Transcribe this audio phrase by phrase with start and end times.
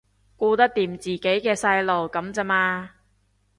[0.35, 2.89] 顧得掂自己嘅細路噉咋嘛